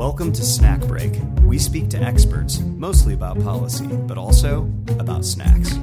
[0.00, 1.12] Welcome to Snack Break.
[1.42, 4.60] We speak to experts, mostly about policy, but also
[4.98, 5.78] about snacks.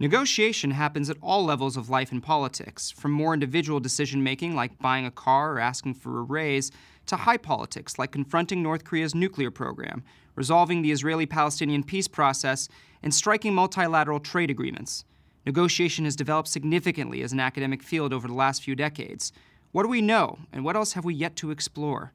[0.00, 4.76] Negotiation happens at all levels of life and politics, from more individual decision making like
[4.80, 6.72] buying a car or asking for a raise,
[7.06, 10.02] to high politics like confronting North Korea's nuclear program,
[10.34, 12.68] resolving the Israeli Palestinian peace process,
[13.04, 15.04] and striking multilateral trade agreements.
[15.46, 19.32] Negotiation has developed significantly as an academic field over the last few decades.
[19.76, 22.10] What do we know, and what else have we yet to explore?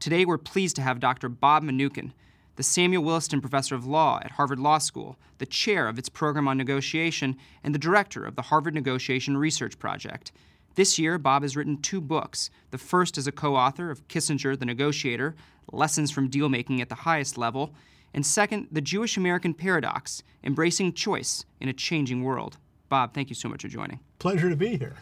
[0.00, 1.28] Today, we're pleased to have Dr.
[1.28, 2.12] Bob Mnookin,
[2.56, 6.48] the Samuel Williston Professor of Law at Harvard Law School, the chair of its program
[6.48, 10.32] on negotiation, and the director of the Harvard Negotiation Research Project.
[10.74, 12.48] This year, Bob has written two books.
[12.70, 15.34] The first is a co author of Kissinger the Negotiator
[15.70, 17.74] Lessons from Dealmaking at the Highest Level,
[18.14, 22.56] and second, The Jewish American Paradox Embracing Choice in a Changing World.
[22.88, 24.00] Bob, thank you so much for joining.
[24.18, 24.96] Pleasure to be here.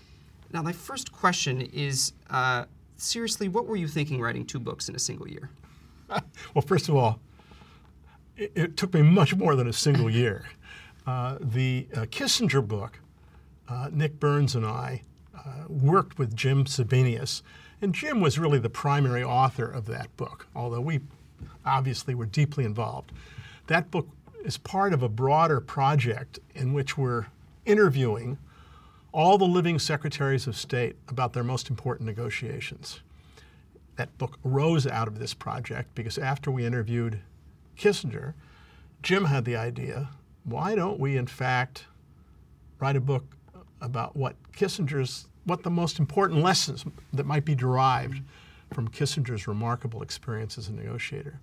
[0.53, 2.65] Now, my first question is uh,
[2.97, 5.51] seriously, what were you thinking writing two books in a single year?
[6.09, 7.21] well, first of all,
[8.37, 10.45] it, it, took me much more than a single year.
[11.07, 12.99] Uh, the uh, Kissinger book,
[13.69, 15.03] uh, Nick Burns and I
[15.37, 17.43] uh, worked with Jim Sebenius,
[17.81, 21.01] and Jim was really the primary author of that book, although we
[21.65, 23.13] obviously were deeply involved.
[23.69, 24.09] That book
[24.45, 27.27] is part of a broader project in which we're
[27.65, 28.39] interviewing
[29.13, 33.01] all the living secretaries of state about their most important negotiations.
[33.97, 37.21] That book arose out of this project because after we interviewed
[37.77, 38.35] Kissinger,
[39.03, 40.09] Jim had the idea
[40.45, 41.85] why don't we, in fact,
[42.79, 43.25] write a book
[43.81, 48.23] about what Kissinger's, what the most important lessons that might be derived
[48.73, 51.41] from Kissinger's remarkable experience as a negotiator?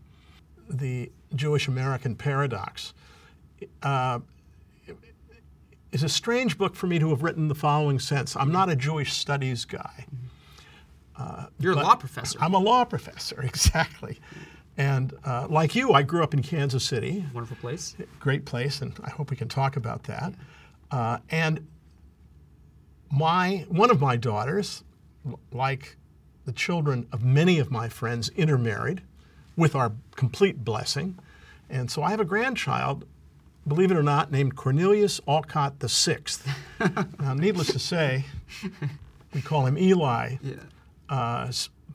[0.70, 2.94] The Jewish American paradox.
[3.84, 4.20] Uh,
[5.92, 8.36] is a strange book for me to have written in the following sense.
[8.36, 10.06] I'm not a Jewish studies guy.
[11.18, 12.38] Uh, You're a law professor.
[12.42, 14.20] I'm a law professor, exactly.
[14.78, 17.26] And uh, like you, I grew up in Kansas City.
[17.34, 17.96] Wonderful place.
[18.20, 20.34] Great place, and I hope we can talk about that.
[20.92, 21.66] Uh, and
[23.10, 24.84] my one of my daughters,
[25.52, 25.98] like
[26.46, 29.02] the children of many of my friends, intermarried
[29.56, 31.18] with our complete blessing.
[31.70, 33.06] And so I have a grandchild
[33.68, 36.18] believe it or not, named Cornelius Olcott VI.
[37.20, 38.26] now, needless to say,
[39.34, 40.38] we call him Eli.
[40.42, 40.56] Yeah.
[41.10, 41.52] Uh,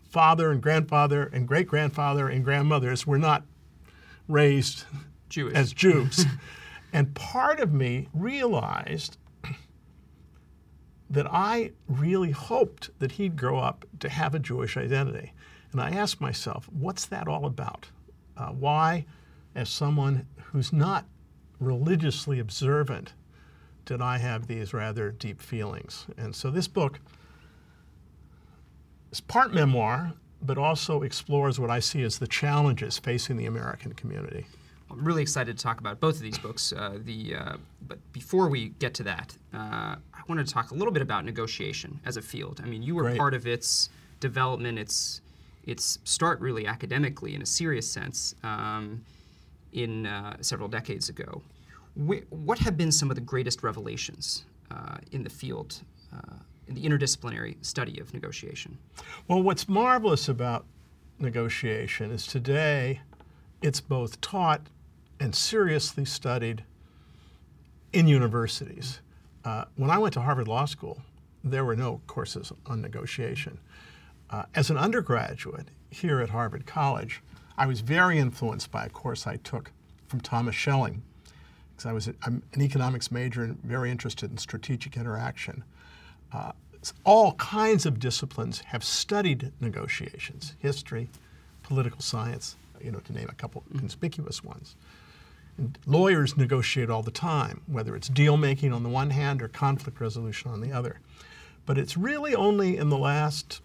[0.08, 3.44] father and grandfather and great grandfather and grandmothers were not
[4.28, 4.84] raised
[5.28, 5.54] Jewish.
[5.54, 6.26] as Jews.
[6.92, 9.16] and part of me realized
[11.08, 15.32] that I really hoped that he'd grow up to have a Jewish identity.
[15.70, 17.88] And I asked myself, what's that all about?
[18.36, 19.04] Uh, why,
[19.54, 21.04] as someone who's not
[21.64, 23.12] religiously observant
[23.84, 26.06] did I have these rather deep feelings.
[26.16, 27.00] And so this book
[29.10, 33.92] is part memoir, but also explores what I see as the challenges facing the American
[33.94, 34.46] community.
[34.90, 36.72] I'm really excited to talk about both of these books.
[36.72, 37.56] Uh, the, uh,
[37.88, 41.24] but before we get to that, uh, I wanted to talk a little bit about
[41.24, 42.60] negotiation as a field.
[42.62, 43.18] I mean, you were Great.
[43.18, 43.88] part of its
[44.20, 45.20] development, its
[45.64, 48.34] its start really academically in a serious sense.
[48.42, 49.04] Um,
[49.72, 51.42] in uh, several decades ago.
[51.94, 55.82] What have been some of the greatest revelations uh, in the field,
[56.12, 56.36] uh,
[56.66, 58.78] in the interdisciplinary study of negotiation?
[59.28, 60.64] Well, what's marvelous about
[61.18, 63.00] negotiation is today
[63.60, 64.62] it's both taught
[65.20, 66.64] and seriously studied
[67.92, 69.00] in universities.
[69.44, 71.02] Uh, when I went to Harvard Law School,
[71.44, 73.58] there were no courses on negotiation.
[74.30, 77.22] Uh, as an undergraduate here at Harvard College,
[77.58, 79.72] I was very influenced by a course I took
[80.08, 81.02] from Thomas Schelling,
[81.82, 85.64] because I was a, an economics major and very interested in strategic interaction.
[86.32, 86.52] Uh,
[87.04, 91.08] all kinds of disciplines have studied negotiations, history,
[91.62, 93.78] political science, you know, to name a couple mm-hmm.
[93.78, 94.76] conspicuous ones.
[95.58, 99.48] And lawyers negotiate all the time, whether it's deal making on the one hand or
[99.48, 101.00] conflict resolution on the other.
[101.66, 103.60] But it's really only in the last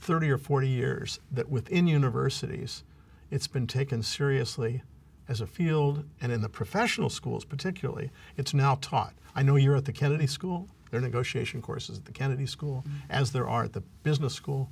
[0.00, 2.82] 30 or 40 years that within universities
[3.30, 4.82] it's been taken seriously
[5.28, 9.14] as a field, and in the professional schools particularly, it's now taught.
[9.34, 10.68] I know you're at the Kennedy School.
[10.90, 13.10] There are negotiation courses at the Kennedy School, mm-hmm.
[13.10, 14.70] as there are at the business school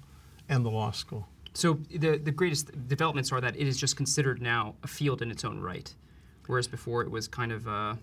[0.48, 1.26] and the law school.
[1.54, 5.30] So the, the greatest developments are that it is just considered now a field in
[5.30, 5.92] its own right,
[6.46, 7.98] whereas before it was kind of a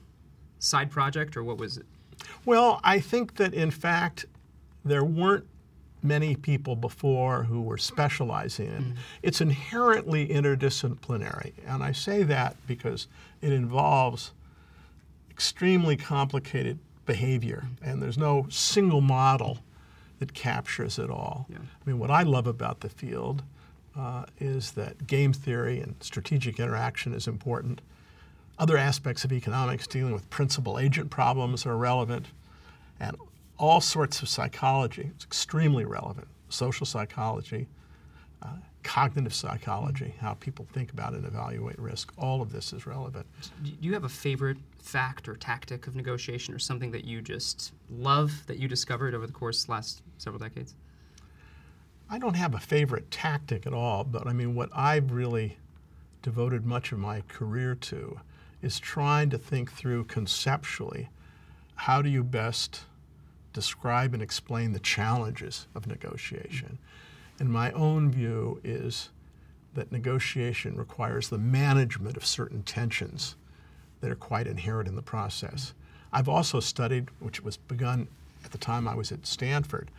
[0.59, 1.85] side project, or what was it?
[2.45, 4.25] Well, I think that in fact
[4.85, 5.45] there weren't
[6.03, 8.83] many people before who were specializing in.
[8.83, 8.91] Mm-hmm.
[9.23, 13.07] It's inherently interdisciplinary, and I say that because
[13.41, 14.31] it involves
[15.29, 19.59] extremely complicated behavior, and there's no single model
[20.19, 21.47] that captures it all.
[21.49, 21.57] Yeah.
[21.57, 23.43] I mean, what I love about the field
[23.97, 27.81] uh, is that game theory and strategic interaction is important.
[28.59, 32.27] Other aspects of economics dealing with principal agent problems are relevant,
[32.99, 33.17] and
[33.61, 35.11] all sorts of psychology.
[35.15, 36.27] It's extremely relevant.
[36.49, 37.67] Social psychology,
[38.41, 38.47] uh,
[38.83, 43.27] cognitive psychology, how people think about and evaluate risk, all of this is relevant.
[43.63, 47.71] Do you have a favorite fact or tactic of negotiation or something that you just
[47.91, 50.73] love that you discovered over the course of the last several decades?
[52.09, 55.59] I don't have a favorite tactic at all, but I mean, what I've really
[56.23, 58.19] devoted much of my career to
[58.63, 61.09] is trying to think through conceptually
[61.75, 62.81] how do you best
[63.53, 66.77] describe and explain the challenges of negotiation.
[67.39, 69.09] And my own view is
[69.73, 73.35] that negotiation requires the management of certain tensions
[74.01, 75.73] that are quite inherent in the process.
[76.11, 78.07] I've also studied, which was begun
[78.43, 79.89] at the time I was at Stanford,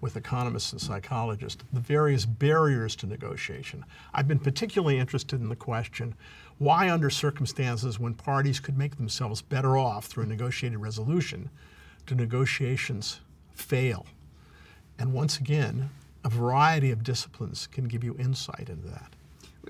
[0.00, 3.84] with economists and psychologists, the various barriers to negotiation.
[4.14, 6.14] I've been particularly interested in the question
[6.58, 11.50] why, under circumstances when parties could make themselves better off through a negotiated resolution,
[12.06, 13.20] do negotiations
[13.52, 14.06] fail?
[14.98, 15.90] And once again,
[16.24, 19.14] a variety of disciplines can give you insight into that.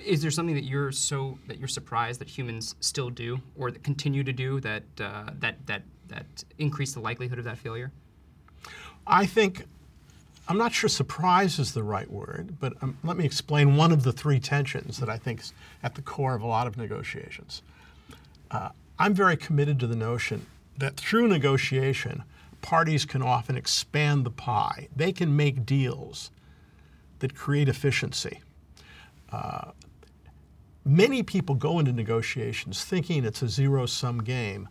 [0.05, 3.83] Is there something that you're so that you're surprised that humans still do or that
[3.83, 6.27] continue to do that uh, that that that
[6.59, 7.93] increase the likelihood of that failure?
[9.07, 9.67] I think
[10.49, 14.03] I'm not sure surprise is the right word, but um, let me explain one of
[14.03, 17.63] the three tensions that I think is at the core of a lot of negotiations.
[18.51, 20.47] Uh, I'm very committed to the notion
[20.81, 22.25] that through negotiation,
[22.63, 24.89] parties can often expand the pie.
[24.95, 26.31] They can make deals
[27.21, 28.41] that create efficiency.
[29.31, 29.71] Uh,
[30.85, 34.69] many people go into negotiations thinking it's a zero sum game.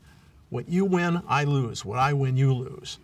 [0.50, 1.86] What you win, I lose.
[1.86, 2.98] What I win, you lose.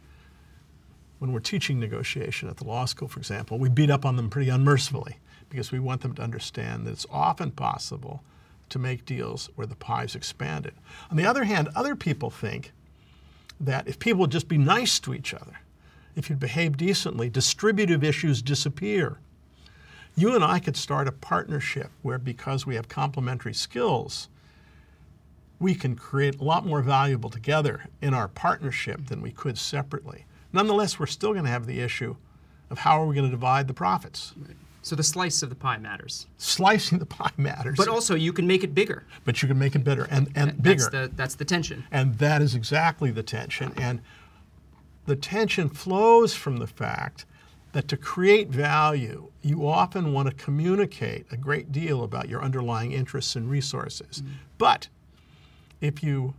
[1.19, 4.29] When we're teaching negotiation at the law school, for example, we beat up on them
[4.29, 5.17] pretty unmercifully
[5.49, 8.23] because we want them to understand that it's often possible
[8.69, 10.73] to make deals where the pie is expanded.
[11.11, 12.73] On the other hand, other people think
[13.59, 15.59] that if people would just be nice to each other,
[16.15, 19.17] if you'd behave decently, distributive issues disappear.
[20.15, 24.29] You and I could start a partnership where, because we have complementary skills,
[25.59, 30.25] we can create a lot more valuable together in our partnership than we could separately.
[30.53, 32.15] Nonetheless, we're still going to have the issue
[32.69, 34.33] of how are we going to divide the profits.
[34.85, 38.45] So the slice of the pie matters, Slicing the pie matters, but also you can
[38.45, 39.03] make it bigger.
[39.23, 40.89] but you can make it better and, and That's bigger.
[40.91, 41.85] the that's the tension.
[41.91, 43.73] And that is exactly the tension.
[43.77, 43.99] And
[45.07, 47.25] the tension flows from the fact
[47.71, 52.91] that to create value, you often want to communicate a great deal about your underlying
[52.91, 54.21] interests and resources.
[54.21, 54.33] Mm.
[54.59, 54.89] But
[55.81, 56.35] if you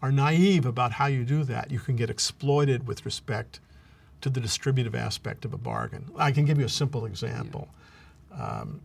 [0.00, 3.60] are naive about how you do that, you can get exploited with respect
[4.22, 6.10] to the distributive aspect of a bargain.
[6.16, 7.68] I can give you a simple example.
[8.38, 8.80] Um,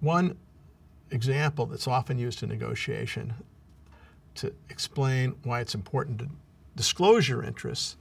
[0.00, 0.36] one
[1.10, 3.34] example that's often used in negotiation
[4.36, 6.28] to explain why it's important to
[6.76, 7.96] disclose your interests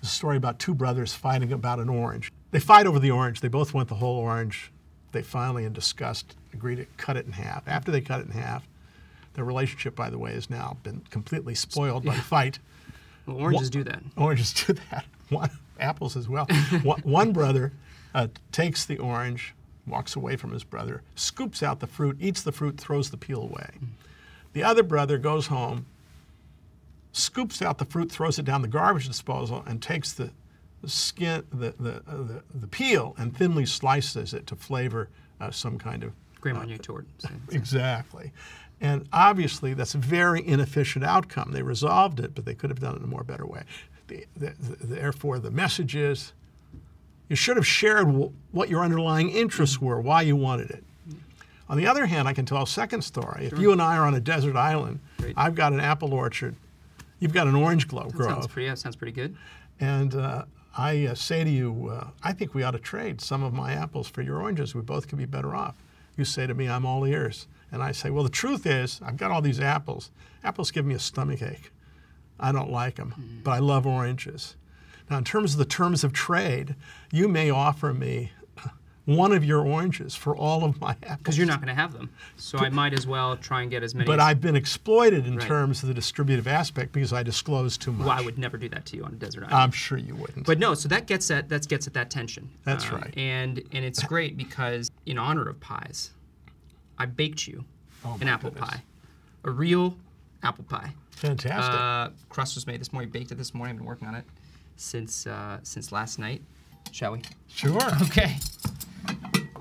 [0.00, 2.30] is a story about two brothers fighting about an orange.
[2.52, 3.40] They fight over the orange.
[3.40, 4.70] They both want the whole orange.
[5.12, 7.66] They finally, in disgust, agree to cut it in half.
[7.66, 8.66] After they cut it in half,
[9.34, 12.58] their relationship, by the way, has now been completely spoiled by the fight.
[13.26, 14.02] Well, oranges do that.
[14.16, 15.04] Oranges do that.
[15.30, 16.46] One, apples as well.
[16.82, 17.72] one, one brother
[18.14, 19.54] uh, takes the orange,
[19.86, 23.42] walks away from his brother, scoops out the fruit, eats the fruit, throws the peel
[23.42, 23.70] away.
[24.52, 25.86] The other brother goes home,
[27.12, 30.30] scoops out the fruit, throws it down the garbage disposal, and takes the,
[30.86, 35.08] skin, the, the, uh, the, the peel, and thinly slices it to flavor
[35.40, 37.06] uh, some kind of Grand Marnier torte.
[37.18, 38.32] So- Exactly.
[38.80, 41.52] And obviously, that's a very inefficient outcome.
[41.52, 43.62] They resolved it, but they could have done it in a more better way.
[44.08, 46.32] The, the, the, therefore, the message is
[47.32, 50.84] you should have shared w- what your underlying interests were, why you wanted it.
[51.66, 53.46] On the other hand, I can tell a second story.
[53.46, 55.32] If you and I are on a desert island, Great.
[55.34, 56.54] I've got an apple orchard,
[57.20, 58.66] you've got an orange glo- Sounds grove, pretty.
[58.66, 59.34] Yeah, sounds pretty good.
[59.80, 60.44] and uh,
[60.76, 63.72] I uh, say to you, uh, I think we ought to trade some of my
[63.72, 64.74] apples for your oranges.
[64.74, 65.76] We both could be better off.
[66.18, 67.46] You say to me, I'm all ears.
[67.70, 70.10] And I say, Well, the truth is, I've got all these apples.
[70.44, 71.70] Apples give me a stomach ache.
[72.38, 74.56] I don't like them, but I love oranges.
[75.12, 76.74] Now, in terms of the terms of trade,
[77.12, 78.32] you may offer me
[79.04, 81.18] one of your oranges for all of my apples.
[81.18, 82.08] Because you're not going to have them.
[82.36, 84.06] So I might as well try and get as many.
[84.06, 85.46] But as- I've been exploited in Right.
[85.46, 88.06] terms of the distributive aspect because I disclose too much.
[88.06, 89.54] well, I would never do that to you on a desert island.
[89.54, 90.46] I'm sure you wouldn't.
[90.46, 92.48] But no, so that gets at that gets at that tension.
[92.64, 93.12] That's Um, right.
[93.18, 96.12] And and it's great because in honor of pies,
[96.96, 97.66] I baked you
[98.02, 98.70] Oh, an apple goodness.
[98.70, 98.82] pie,
[99.44, 99.98] a real
[100.42, 100.94] apple pie.
[101.10, 101.74] Fantastic.
[101.78, 103.10] Uh, crust was made this morning.
[103.10, 103.74] Baked it this morning.
[103.74, 104.24] I've been working on it
[104.76, 106.42] since uh, since last night.
[106.90, 107.22] shall we?
[107.48, 107.80] Sure.
[108.02, 108.36] Okay.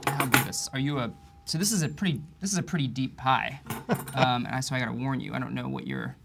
[0.07, 0.69] How about this?
[0.73, 1.11] Are you a?
[1.45, 2.21] So this is a pretty.
[2.39, 3.59] This is a pretty deep pie.
[4.13, 5.33] Um, and I, so I gotta warn you.
[5.33, 6.15] I don't know what your.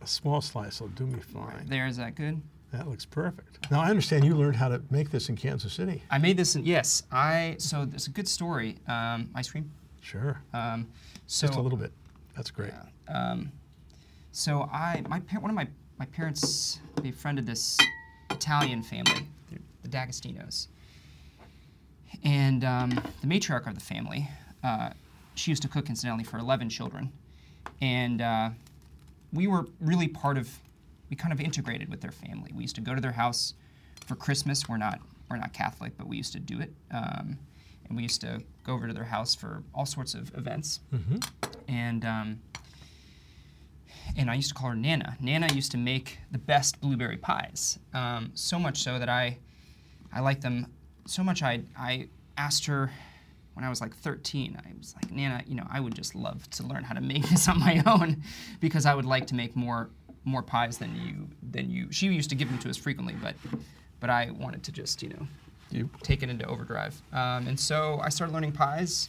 [0.00, 1.66] A small slice will do me fine.
[1.66, 2.40] There is that good?
[2.72, 3.70] That looks perfect.
[3.70, 6.02] Now I understand you learned how to make this in Kansas City.
[6.10, 6.56] I made this.
[6.56, 7.02] In, yes.
[7.12, 7.56] I.
[7.58, 8.78] So it's a good story.
[8.88, 9.70] Um, ice cream.
[10.00, 10.40] Sure.
[10.52, 10.88] Um,
[11.26, 11.92] so Just a little bit.
[12.36, 12.72] That's great.
[13.08, 13.52] Um,
[14.32, 15.68] so I, my one of my
[16.02, 17.78] my parents befriended this
[18.30, 19.28] Italian family,
[19.82, 20.66] the D'Agostino's,
[22.24, 22.90] and um,
[23.20, 24.28] the matriarch of the family,
[24.64, 24.90] uh,
[25.36, 27.12] she used to cook incidentally for 11 children,
[27.80, 28.50] and uh,
[29.32, 30.50] we were really part of.
[31.08, 32.50] We kind of integrated with their family.
[32.52, 33.54] We used to go to their house
[34.04, 34.68] for Christmas.
[34.68, 34.98] We're not
[35.30, 36.72] we're not Catholic, but we used to do it.
[36.90, 37.38] Um,
[37.86, 40.80] and we used to go over to their house for all sorts of events.
[41.68, 42.40] And um,
[44.16, 45.16] and I used to call her Nana.
[45.20, 47.78] Nana used to make the best blueberry pies.
[47.94, 49.38] Um, so much so that I
[50.12, 50.66] I liked them
[51.06, 51.42] so much.
[51.42, 52.90] I I asked her
[53.54, 54.58] when I was like 13.
[54.64, 57.28] I was like, Nana, you know, I would just love to learn how to make
[57.28, 58.22] this on my own
[58.60, 59.90] because I would like to make more
[60.24, 61.90] more pies than you than you.
[61.90, 63.34] She used to give them to us frequently, but
[64.00, 65.26] but I wanted to just you know
[65.70, 67.00] You take it into overdrive.
[67.12, 69.08] Um, and so I started learning pies.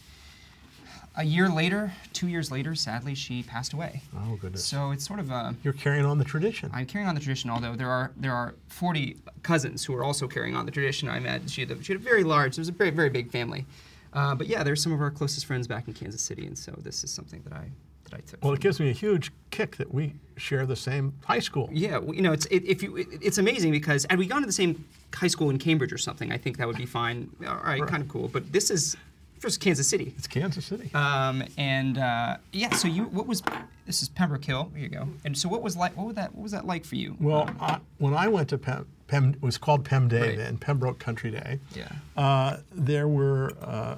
[1.15, 4.01] A year later, two years later, sadly, she passed away.
[4.15, 4.65] Oh goodness.
[4.65, 5.55] So it's sort of a.
[5.63, 6.71] You're carrying on the tradition.
[6.73, 10.27] I'm carrying on the tradition, although there are there are 40 cousins who are also
[10.27, 11.07] carrying on the tradition.
[11.09, 13.09] I met she had a, she had a very large, it was a very very
[13.09, 13.65] big family.
[14.11, 16.71] Uh, but yeah, there's some of our closest friends back in Kansas City, and so
[16.81, 17.69] this is something that I
[18.05, 18.43] that I took.
[18.43, 21.69] Well, it gives me a huge kick that we share the same high school.
[21.71, 24.41] yeah, well, you know, it's it, if you it, it's amazing because had we gone
[24.41, 27.29] to the same high school in Cambridge or something, I think that would be fine.
[27.47, 28.27] All right, kind of cool.
[28.27, 28.97] But this is
[29.43, 30.13] first Kansas City.
[30.17, 30.89] It's Kansas City.
[30.93, 33.43] Um, and uh, yeah, so you what was
[33.85, 34.71] this is Pembroke Hill?
[34.73, 35.09] Here you go.
[35.25, 35.97] And so what was like?
[35.97, 36.33] What was that?
[36.33, 37.17] What was that like for you?
[37.19, 40.37] well, I, when I went to Pem, Pem, it was called Pem Day Right.
[40.37, 41.59] then, Pembroke Country Day.
[41.75, 41.89] Yeah.
[42.15, 43.95] Uh, there were uh,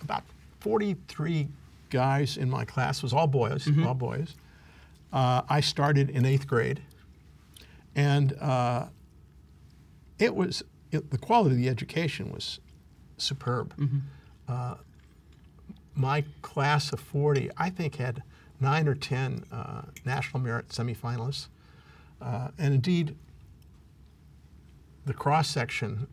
[0.00, 0.22] about
[0.60, 1.46] 43
[1.90, 2.96] guys in my class.
[2.98, 3.86] It was all boys, Mm-hmm.
[3.86, 4.34] all boys.
[5.12, 6.80] Uh, I started in eighth grade,
[7.94, 8.86] and uh,
[10.18, 12.60] it was it, the quality of the education was
[13.18, 13.76] superb.
[13.76, 13.98] Mm-hmm.
[14.48, 14.76] Uh,
[15.94, 18.22] my class of 40, I think, had
[18.60, 21.48] nine or 10 uh, national merit semifinalists,
[22.22, 23.16] uh, and indeed,
[25.06, 26.06] the cross section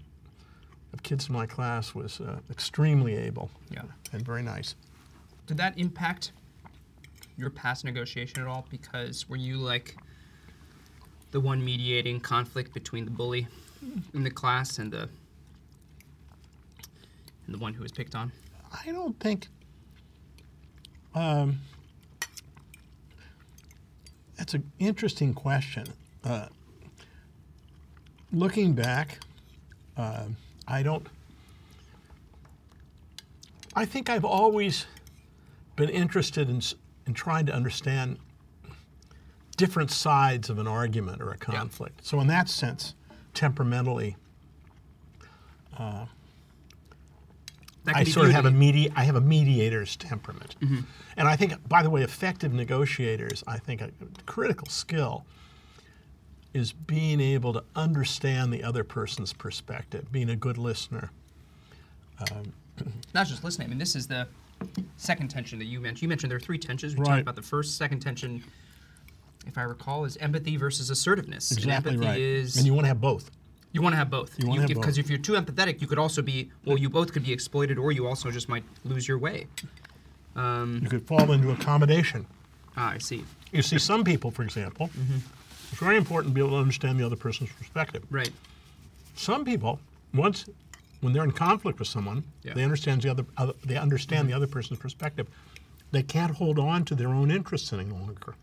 [0.93, 3.83] of kids in my class was uh, extremely able Yeah.
[4.13, 4.75] and very nice.
[5.47, 6.31] Did that impact
[7.37, 8.65] your past negotiation at all?
[8.69, 9.97] Because were you like
[11.31, 13.47] the one mediating conflict between the bully
[14.13, 15.09] in the class and the
[17.53, 18.31] the one who was picked on?
[18.71, 19.47] I don't think.
[21.13, 21.59] Um,
[24.37, 25.85] that's an interesting question.
[26.23, 26.47] Uh,
[28.31, 29.19] looking back,
[29.97, 30.25] uh,
[30.67, 31.07] I don't.
[33.75, 34.85] I think I've always
[35.75, 36.61] been interested in,
[37.05, 38.17] in trying to understand
[39.57, 42.05] different sides of an argument or a conflict.
[42.05, 42.93] So, in that sense,
[43.33, 44.15] temperamentally,
[45.77, 46.07] That
[47.87, 50.79] I sort of have a medi- I have a mediator's temperament, mm-hmm.
[51.17, 53.43] and I think, by the way, effective negotiators.
[53.47, 53.91] I think a
[54.25, 55.25] critical skill
[56.53, 61.11] is being able to understand the other person's perspective, being a good listener.
[62.31, 62.53] Um,
[63.13, 63.67] not just listening.
[63.67, 64.27] I mean, this is the
[64.95, 66.01] second tension that you mentioned.
[66.03, 66.95] You mentioned there are three tensions.
[66.95, 67.07] We Right.
[67.09, 67.77] talked about the first.
[67.77, 68.41] Second tension,
[69.45, 71.51] if I recall, is empathy versus assertiveness.
[71.51, 73.31] And empathy is and you want to have both.
[73.75, 74.39] You want to have both.
[74.39, 74.99] You wanna have Because both.
[75.03, 76.77] if you're too empathetic, you could also be well.
[76.77, 79.47] You both could be exploited, or you also just might lose your way.
[80.37, 82.25] Um, You could fall into accommodation.
[82.77, 83.25] ah, I see.
[83.51, 84.89] You see, some people, for example,
[85.71, 88.03] it's very important to be able to understand the other person's perspective.
[88.09, 88.31] Right.
[89.17, 89.81] Some people,
[90.13, 90.45] once
[91.01, 92.53] when they're in conflict with someone, Yeah.
[92.53, 95.27] they understand the other, other they understand the other person's perspective.
[95.91, 98.35] They can't hold on to their own interests any longer.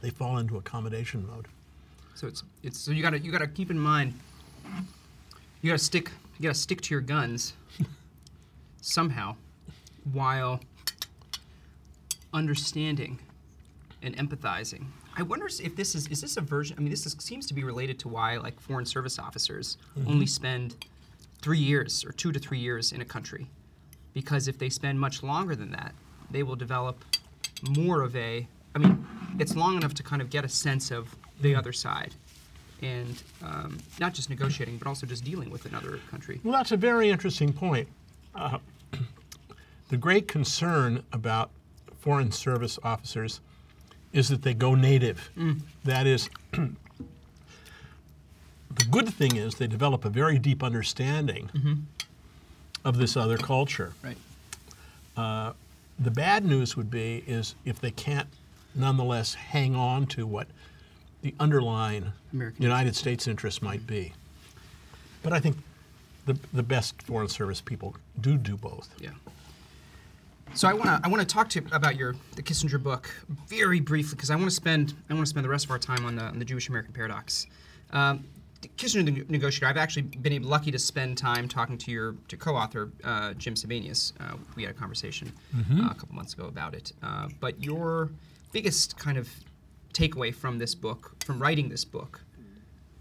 [0.00, 1.46] They fall into accommodation mode.
[2.16, 4.14] So it's it's so you gotta you gotta keep in mind.
[5.60, 7.54] You gotta stick you gotta stick to your guns
[8.80, 9.36] somehow,
[10.12, 10.60] while
[12.32, 13.18] understanding
[14.02, 14.86] and empathizing.
[15.16, 16.76] I wonder if this is is this a version.
[16.78, 20.10] I mean, this is, seems to be related to why like foreign service officers mm-hmm.
[20.10, 20.86] only spend
[21.42, 23.46] three years or two to three years in a country,
[24.14, 25.92] because if they spend much longer than that,
[26.30, 27.04] they will develop
[27.68, 28.46] more of a.
[28.74, 29.06] I mean,
[29.38, 31.58] it's long enough to kind of get a sense of the mm-hmm.
[31.58, 32.14] other side,
[32.82, 36.40] and um, not just negotiating, but also just dealing with another country.
[36.42, 37.88] Well, that's a very interesting point.
[38.34, 38.58] Uh,
[39.88, 41.50] the great concern about
[42.00, 43.40] foreign service officers
[44.12, 45.30] is that they go native.
[45.84, 46.74] That is, the
[48.90, 51.48] good thing is they develop a very deep understanding
[52.84, 53.92] of this other culture.
[54.02, 54.16] Right.
[55.98, 58.28] The bad news would be is if they can't
[58.74, 60.48] nonetheless hang on to what
[61.22, 64.12] the underlying American United States interest might be.
[65.22, 65.56] But I think
[66.26, 68.94] the, the best foreign service people do do both.
[69.00, 69.10] Yeah.
[70.54, 73.08] So I want to I want to talk to you about your the Kissinger book
[73.46, 75.78] very briefly because I want to spend I want to spend the rest of our
[75.78, 77.46] time on the on the Jewish American paradox.
[77.92, 78.24] Um,
[78.76, 79.66] Kissinger the negotiator.
[79.66, 84.12] I've actually been lucky to spend time talking to your to co-author uh, Jim Sebenius.
[84.20, 86.92] Uh, we had a conversation uh, a couple months ago about it.
[87.02, 88.10] Uh, but your
[88.52, 89.28] biggest kind of
[89.92, 92.20] takeaway from this book, from writing this book,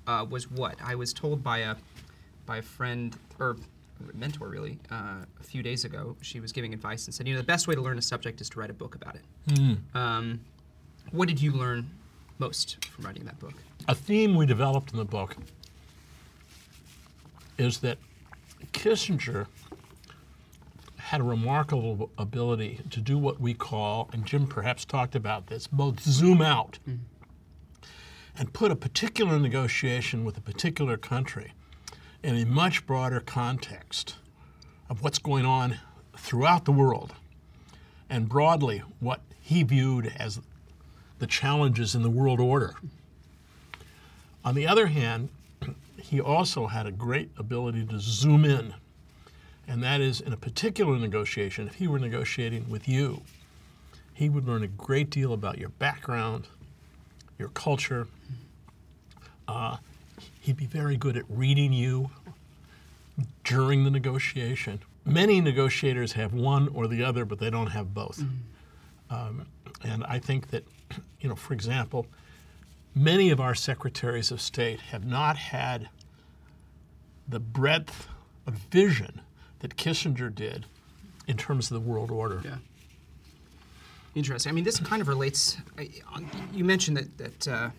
[0.08, 1.76] uh, was what I was told by a
[2.46, 3.58] by a friend or
[4.14, 6.16] mentor really uh, a few days ago.
[6.22, 8.42] She was giving advice and said, you know, the best way to learn a subject
[8.42, 9.22] is to write a book about it.
[9.94, 10.40] Um,
[11.12, 11.90] what did you learn
[12.40, 13.54] most from writing that book?
[13.88, 15.36] A theme we developed in the book
[17.58, 17.98] is that
[18.74, 19.46] Kissinger
[21.12, 25.68] had a remarkable ability to do what we call, and Jim perhaps talked about this,
[25.68, 26.80] both zoom out
[28.38, 31.52] and put a particular negotiation with a particular country
[32.24, 34.16] in a much broader context
[34.90, 35.80] of what's going on
[36.16, 37.14] throughout the world
[38.10, 40.40] and broadly what he viewed as
[41.20, 42.76] the challenges in the world order.
[44.46, 45.28] On the other hand,
[45.98, 48.76] he also had a great ability to zoom in,
[49.68, 53.22] and that is in a particular negotiation, if he were negotiating with you,
[54.14, 56.48] he would learn a great deal about your background,
[57.38, 58.08] your culture.
[59.48, 59.78] Uh,
[60.42, 62.10] he'd be very good at reading you
[63.44, 64.80] during the negotiation.
[65.06, 68.24] Many negotiators have one or the other, but they don't have both.
[69.10, 69.48] Um,
[69.84, 70.64] and I think that,
[71.20, 72.06] you know, for example,
[72.94, 75.90] many of our secretaries of state have not had
[77.28, 78.08] the breadth
[78.46, 79.22] of vision
[79.62, 80.66] that Kissinger did
[81.28, 82.42] in terms of the world order.
[82.44, 82.58] Yeah.
[84.14, 84.50] Interesting.
[84.50, 85.58] I mean, this kind of relates.
[86.54, 87.70] You mentioned that that uh,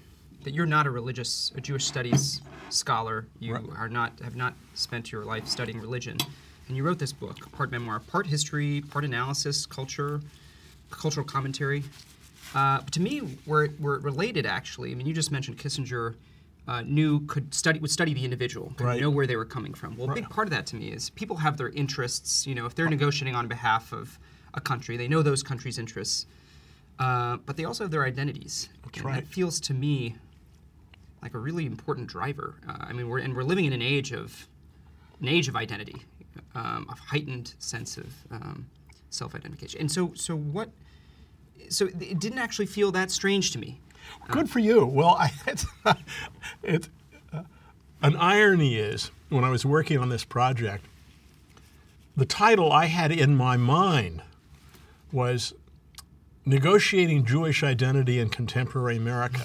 [0.44, 3.26] that you're not a religious, a Jewish studies scholar.
[3.38, 3.64] You Right.
[3.76, 6.16] are not have not spent your life studying religion,
[6.68, 10.22] and you wrote this book, part memoir, part history, part analysis, culture,
[10.90, 11.84] cultural commentary.
[12.54, 16.14] Uh, to me, where it, where it related actually, I mean, you just mentioned Kissinger.
[16.68, 19.00] Uh, knew could study would study the individual, could Right.
[19.00, 19.96] know where they were coming from.
[19.96, 22.46] Well, a big part of that to me is people have their interests.
[22.46, 24.16] You know, if they're negotiating on behalf of
[24.54, 26.26] a country, they know those countries' interests,
[27.00, 28.68] uh, but they also have their identities.
[28.94, 29.14] and right.
[29.16, 30.14] That feels to me
[31.20, 32.54] like a really important driver.
[32.68, 34.46] Uh, I mean, we're and we're living in an age of
[35.20, 36.04] an age of identity,
[36.54, 38.66] um, of heightened sense of um,
[39.10, 39.80] self-identification.
[39.80, 40.70] And so, so what?
[41.68, 43.80] So it didn't actually feel that strange to me.
[44.30, 44.84] Good for you.
[44.84, 45.30] Well, I,
[46.62, 46.88] it's
[47.32, 47.42] uh,
[48.02, 50.84] an irony is when I was working on this project,
[52.16, 54.22] the title I had in my mind
[55.10, 55.54] was
[56.44, 59.42] "Negotiating Jewish Identity in Contemporary America."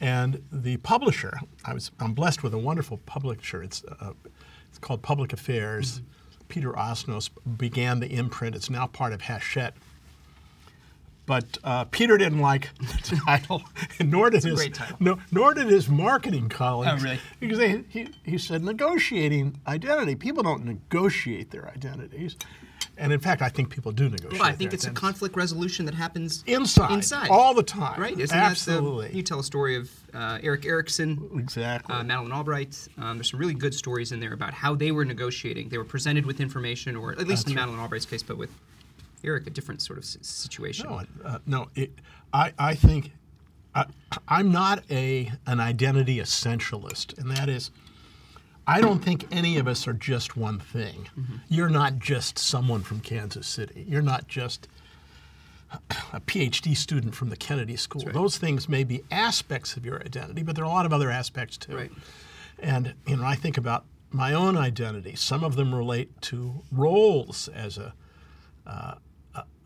[0.00, 3.62] And the publisher, I was, I'm blessed with a wonderful publisher.
[3.62, 4.12] It's, uh,
[4.70, 6.00] it's called Public Affairs.
[6.48, 8.56] Peter Osnos began the imprint.
[8.56, 9.74] It's now part of Hachette.
[11.30, 13.62] But uh, Peter didn't like the title,
[14.00, 17.00] nor did his no, nor did his marketing colleagues.
[17.00, 17.20] Oh, really?
[17.38, 20.16] Because they, he, he said negotiating identity.
[20.16, 22.34] People don't negotiate their identities,
[22.96, 24.40] and in fact, I think people do negotiate.
[24.40, 28.00] Well, I think it's a conflict resolution that happens inside, inside all the time.
[28.00, 28.18] right?
[28.18, 31.94] Isn't Absolutely, That the, you tell a story of uh, Erik Erikson, exactly.
[31.94, 32.88] uh, Madeleine Albright.
[32.98, 35.68] Um, there's some really good stories in there about how they were negotiating.
[35.68, 38.50] They were presented with information, or at least in Madeleine Albright's case, but with
[39.24, 40.88] Erik, a different sort of situation.
[40.88, 41.68] No, uh, no.
[41.74, 41.92] It,
[42.32, 43.12] I, I think
[43.74, 43.86] I,
[44.28, 47.70] I'm not a an identity essentialist, and that is,
[48.66, 51.08] I don't think any of us are just one thing.
[51.48, 53.84] You're not just someone from Kansas City.
[53.88, 54.68] You're not just
[56.12, 58.02] a PhD student from the Kennedy School.
[58.04, 58.12] right.
[58.12, 61.10] Those things may be aspects of your identity, but there are a lot of other
[61.10, 61.76] aspects too.
[61.76, 61.92] Right.
[62.58, 65.14] And you know, I think about my own identity.
[65.14, 67.94] Some of them relate to roles as a
[68.66, 68.94] uh,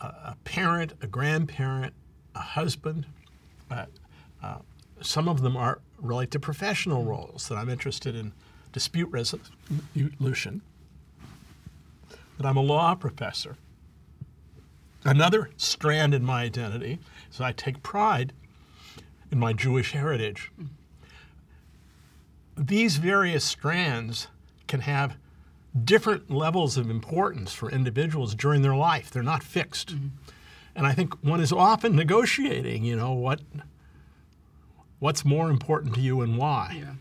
[0.05, 1.95] a, parent, a grandparent,
[2.35, 3.07] a husband.
[3.71, 3.87] Uh,
[4.43, 4.59] uh,
[5.01, 8.33] some of them are relate to professional roles that I'm interested in
[8.73, 10.63] dispute resolution.
[12.37, 13.57] That I'm a law professor.
[15.05, 16.99] Another strand in my identity
[17.31, 18.33] is I take pride
[19.31, 20.51] in my Jewish heritage.
[22.57, 24.29] These various strands
[24.67, 25.17] can have
[25.83, 29.11] different levels of importance for individuals during their life.
[29.11, 29.95] They're not fixed.
[30.77, 33.41] And I think one is often negotiating, you know, what
[34.99, 36.77] what's more important to you and why.
[36.79, 36.95] Yeah.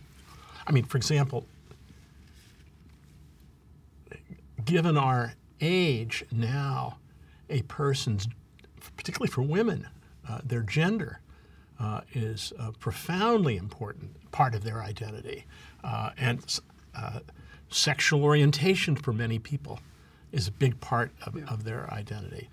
[0.67, 1.45] I mean, for example,
[4.65, 6.97] given our age now,
[7.49, 8.27] a person's,
[8.97, 9.87] particularly for women,
[10.27, 11.21] uh, their gender
[11.79, 15.45] uh, is a profoundly important part of their identity.
[15.83, 16.59] Uh, and
[16.95, 17.19] uh,
[17.73, 19.79] sexual orientation for many people
[20.31, 22.49] is a big part of, of their identity.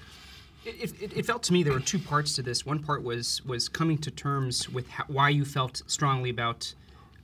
[0.64, 2.66] It, it, it, felt to me there were two parts to this.
[2.66, 6.74] One part was was coming to terms with how, why you felt strongly about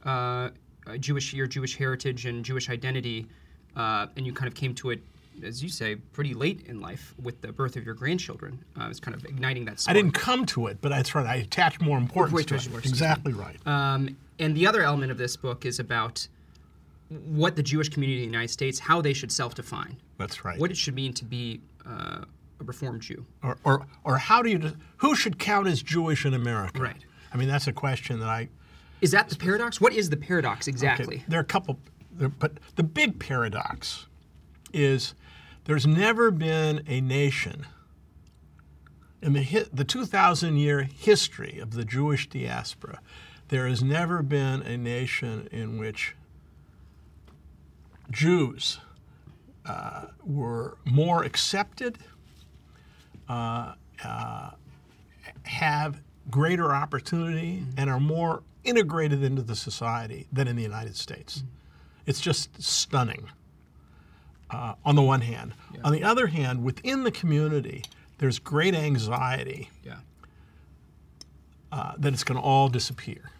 [0.07, 0.51] uh,
[0.99, 3.27] Jewish your Jewish heritage and Jewish identity,
[3.77, 5.01] uh, and you kind of came to it,
[5.43, 8.59] as you say, pretty late in life with the birth of your grandchildren.
[8.81, 9.81] Uh, it was kind of igniting that.
[9.81, 9.95] Spark.
[9.95, 11.27] I didn't come to it, but that's right.
[11.27, 12.87] I attached more importance to it.
[12.87, 13.59] Exactly right.
[13.67, 16.27] Um, and the other element of this book is about
[17.09, 19.97] what the Jewish community in the United States, how they should self-define.
[20.19, 20.59] That's right.
[20.59, 22.25] What it should mean to be uh,
[22.61, 23.25] a Reformed Jew.
[23.43, 26.83] Or, or, or how do you, who should count as Jewish in America?
[26.83, 27.05] Right.
[27.33, 28.49] I mean, that's a question that I.
[29.01, 29.81] Is that the paradox?
[29.81, 31.17] What is the paradox exactly?
[31.17, 31.25] Okay.
[31.29, 31.79] There are a couple,
[32.11, 34.07] there, but the big paradox
[34.73, 35.15] is
[35.65, 37.67] there's never been a nation
[39.23, 43.01] in the, the 2,000 year history of the Jewish diaspora,
[43.49, 46.16] there has never been a nation in which
[48.11, 48.79] Jews
[49.65, 51.99] uh, were more accepted,
[53.29, 54.51] uh, uh,
[55.43, 57.79] have greater opportunity, mm-hmm.
[57.79, 61.39] and are more integrated into the society than in the United States.
[61.39, 61.49] Mm-hmm.
[62.07, 63.29] It's just stunning.
[64.49, 65.81] Uh, on the one hand, yeah.
[65.83, 67.83] on the other hand, within the community,
[68.19, 69.97] there's great anxiety yeah.
[71.73, 73.33] Uh, that it's going to all disappear.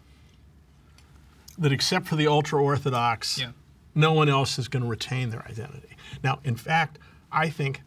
[1.57, 3.51] That except for the ultra orthodox, yeah
[3.97, 5.95] no one else is going to retain their identity.
[6.23, 6.99] Now, in fact,
[7.31, 7.81] I think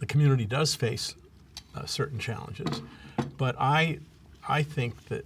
[0.00, 1.14] the community does face
[1.74, 2.82] uh, certain challenges,
[3.36, 4.00] but I,
[4.48, 5.24] I think that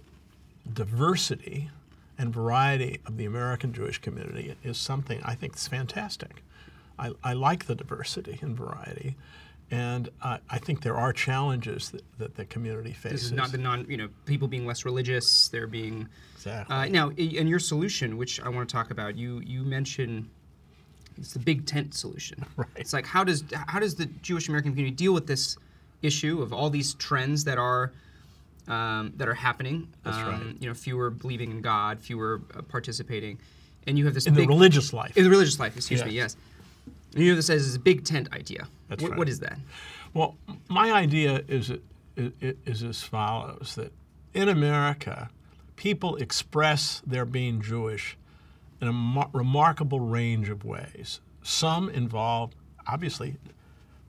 [0.71, 1.71] diversity
[2.17, 6.43] and variety of the American Jewish community is something I think is fantastic.
[6.99, 9.15] I, I like the diversity and variety,
[9.73, 13.11] and uh, I think there are challenges that, that the community faces.
[13.11, 15.47] This is not the non, you know, people being less religious.
[15.47, 16.75] They're being exactly.
[16.75, 20.29] Uh, now, in your solution, which I want to talk about, you you mention
[21.17, 22.45] it's the big tent solution.
[22.55, 22.67] Right.
[22.75, 25.57] It's like how does how does the Jewish American community deal with this
[26.03, 27.91] issue of all these trends that are
[28.67, 29.87] um, that are happening?
[30.03, 30.61] That's um, right.
[30.61, 33.39] You know, fewer believing in God, fewer uh, participating,
[33.87, 35.17] and you have this in big, the religious life.
[35.17, 36.07] In the religious life, excuse yes.
[36.07, 36.37] me, yes.
[37.15, 38.67] You have this as a big tent idea.
[38.89, 39.17] That's what, right.
[39.17, 39.59] What is that?
[40.13, 40.37] Well,
[40.69, 41.71] my idea is,
[42.15, 43.91] is, is as follows that
[44.33, 45.29] in America,
[45.75, 48.17] people express their being Jewish
[48.81, 51.19] in a mar- remarkable range of ways.
[51.41, 52.51] Some involve,
[52.87, 53.37] obviously,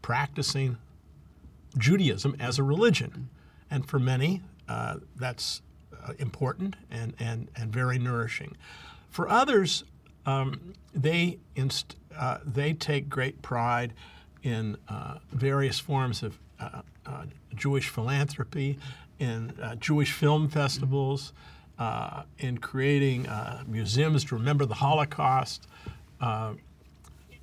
[0.02, 0.78] practicing
[1.78, 3.28] Judaism as a religion.
[3.70, 5.62] And for many, uh, that's
[6.06, 8.56] uh, important and, and, and very nourishing.
[9.10, 9.84] For others,
[10.26, 13.92] um, they, inst- uh, they take great pride
[14.42, 18.78] in uh, various forms of uh, uh, Jewish philanthropy,
[19.18, 21.32] in uh, Jewish film festivals,
[21.78, 23.26] uh, in creating
[23.66, 25.66] museums to remember the Holocaust,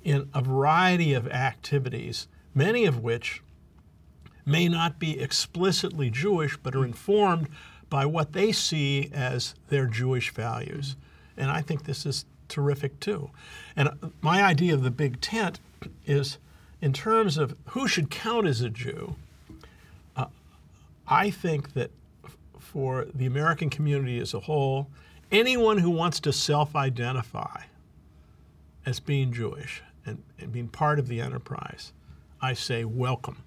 [0.04, 3.42] in a variety of activities, many of which
[4.44, 7.48] may not be explicitly Jewish, but are informed
[7.88, 10.96] by what they see as their Jewish values.
[11.36, 13.30] And I think this is terrific too.
[13.74, 13.88] And
[14.20, 15.58] my idea of the big tent
[16.06, 16.38] is
[16.80, 19.16] in terms of who should count as a Jew,
[20.16, 20.26] uh,
[21.08, 21.90] I think that
[22.58, 24.88] for the American community as a whole,
[25.30, 27.62] anyone who wants to self identify
[28.84, 31.92] as being Jewish and, and, being part of the enterprise,
[32.40, 33.38] I say welcome.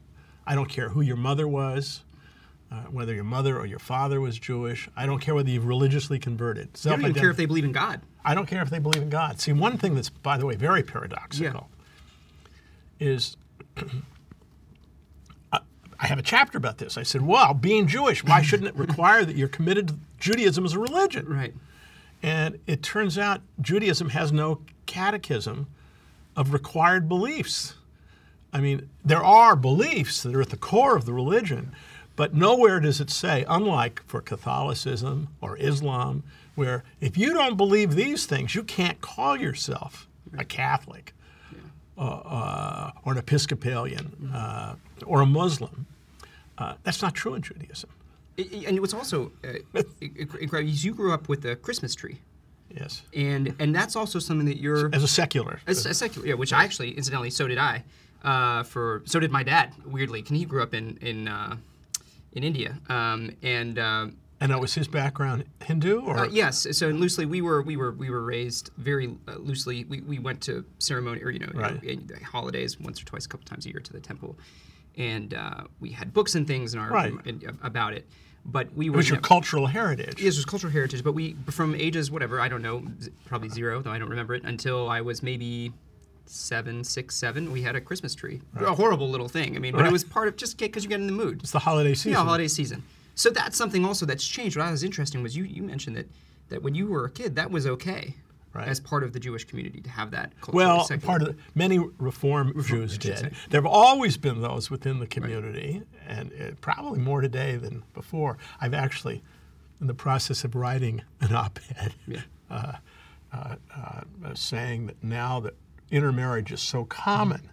[0.47, 2.03] I don't care who your mother was,
[2.71, 4.89] uh, whether your mother or your father was Jewish.
[4.95, 6.69] I don't care whether you've religiously converted.
[6.85, 8.01] I don't even care if they believe in God.
[8.23, 9.39] I don't care if they believe in God.
[9.39, 11.69] See, one thing that's, by the way, very paradoxical
[12.99, 13.07] yeah.
[13.07, 13.37] is
[15.99, 16.97] I have a chapter about this.
[16.97, 20.73] I said, well, being Jewish, why shouldn't it require that you're committed to Judaism as
[20.73, 21.27] a religion?
[21.27, 21.53] Right.
[22.21, 25.67] And it turns out Judaism has no catechism
[26.35, 27.75] of required beliefs.
[28.51, 31.73] I mean, there are beliefs that are at the core of the religion,
[32.15, 36.23] but nowhere does it say, unlike for Catholicism or Islam,
[36.55, 41.13] where if you don't believe these things, you can't call yourself a Catholic
[41.97, 44.75] uh, uh, or an Episcopalian uh,
[45.05, 45.85] or a Muslim.
[46.57, 47.89] Uh, that's not true in Judaism.
[48.37, 52.19] And what's also uh, incredible is you grew up with a Christmas tree.
[52.69, 53.03] Yes.
[53.13, 55.59] And and that's also something that you're as a secular.
[55.67, 56.33] As a secular, yeah.
[56.33, 57.83] Which I actually, incidentally, so did I.
[58.23, 59.73] Uh, for so did my dad.
[59.85, 61.29] Weirdly, and he grew up in in
[62.35, 62.77] in India.
[62.89, 63.77] Um, and
[64.41, 66.67] And that was his background Hindu or Uh, yes.
[66.73, 69.85] So loosely, we were we were we were raised very uh, loosely.
[69.85, 71.81] We, we went to ceremony or you know Right.
[71.83, 74.37] in holidays once or twice, a couple times a year to the temple,
[74.97, 77.13] and uh, we had books and things in our Right.
[77.25, 78.05] in, about it.
[78.47, 78.95] But we were.
[78.95, 80.21] it was your nev- cultural heritage?
[80.21, 82.83] This was cultural heritage, but we from ages whatever I don't know,
[83.25, 85.71] probably zero though I don't remember it until I was maybe
[86.25, 87.51] seven, six, seven.
[87.51, 89.55] We had a Christmas tree, a horrible little thing.
[89.55, 89.89] I mean, but Right.
[89.89, 91.41] it was part of just because you get in the mood.
[91.41, 92.11] It's the holiday season.
[92.13, 92.83] Yeah, holiday season.
[93.15, 94.57] So that's something also that's changed.
[94.57, 96.07] What I was interesting was you you mentioned that
[96.49, 98.15] that when you were a kid, that was okay
[98.53, 98.67] Right.
[98.69, 100.55] as part of the Jewish community to have that culture.
[100.55, 103.17] Well, part of the, many Reform Jews did.
[103.17, 103.31] say.
[103.49, 108.37] There have always been those within the community, and uh, probably more today than before.
[108.61, 109.21] I've actually,
[109.81, 112.21] in the process of writing an op-ed, Yeah.
[112.49, 112.73] uh,
[113.33, 114.01] uh, uh,
[114.35, 115.55] saying that now that
[115.95, 117.49] intermarriage is so common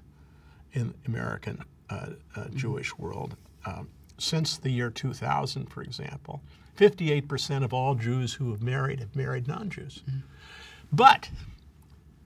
[0.72, 6.42] in American uh, uh, Jewish world, um, since the year 2000, for example,
[6.76, 10.02] 58% of all Jews who have married have married non-Jews.
[10.92, 11.31] But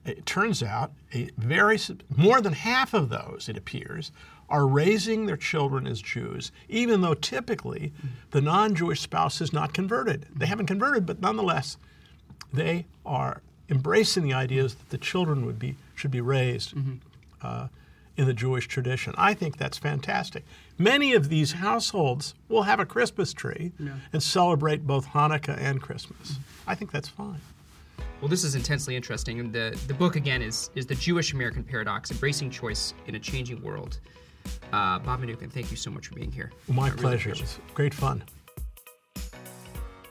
[0.05, 1.77] it turns out a very
[2.15, 4.11] more than half of those, it appears,
[4.49, 7.91] are raising their children as Jews, even though typically
[8.31, 10.25] the non-Jewish spouse is not converted.
[10.33, 11.77] They haven't converted, but nonetheless,
[12.53, 16.73] they are embracing the ideas that the children would be should be raised
[17.41, 17.67] uh,
[18.15, 19.13] in the Jewish tradition.
[19.17, 20.43] I think that's fantastic.
[20.77, 23.71] Many of these households will have a Christmas tree
[24.13, 26.37] and celebrate both Hanukkah and Christmas.
[26.67, 27.41] I think that's fine.
[28.21, 29.39] Well, this is intensely interesting.
[29.39, 33.19] And the the book again is is the Jewish American paradox: embracing choice in a
[33.19, 33.99] changing world.
[34.73, 36.51] Uh, Bob Mnookin, thank you so much for being here.
[36.67, 37.29] My really pleasure.
[37.29, 38.23] appreciate It's great fun.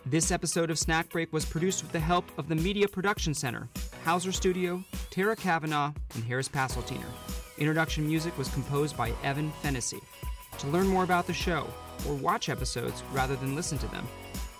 [0.04, 3.68] This episode of Snack Break was produced with the help of the Media Production Center,
[4.06, 7.10] Hauser Studio, Tara Kavanaugh, and Harris Passeltiner.
[7.58, 9.98] Introduction music was composed by Evan Fennessy.
[10.58, 11.66] To learn more about the show,
[12.08, 14.06] or watch episodes rather than listen to them,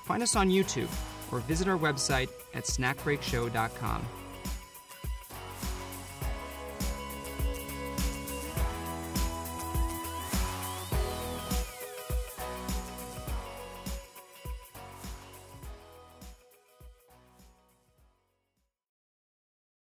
[0.05, 0.89] find us on YouTube
[1.31, 4.05] or visit our website at snackbreakshow.com.